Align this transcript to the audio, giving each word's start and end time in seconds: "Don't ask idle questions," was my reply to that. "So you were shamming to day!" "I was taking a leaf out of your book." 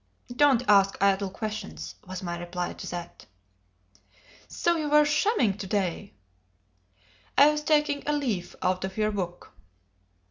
"Don't 0.35 0.67
ask 0.67 0.97
idle 0.99 1.29
questions," 1.29 1.93
was 2.07 2.23
my 2.23 2.35
reply 2.35 2.73
to 2.73 2.87
that. 2.89 3.27
"So 4.47 4.75
you 4.75 4.89
were 4.89 5.05
shamming 5.05 5.57
to 5.59 5.67
day!" 5.67 6.15
"I 7.37 7.51
was 7.51 7.61
taking 7.63 8.01
a 8.07 8.11
leaf 8.11 8.55
out 8.63 8.83
of 8.83 8.97
your 8.97 9.11
book." 9.11 9.51